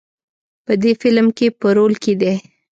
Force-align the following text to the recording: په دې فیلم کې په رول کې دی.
په 0.65 0.73
دې 0.81 0.91
فیلم 1.01 1.27
کې 1.37 1.47
په 1.59 1.67
رول 1.77 1.93
کې 2.03 2.13
دی. 2.21 2.33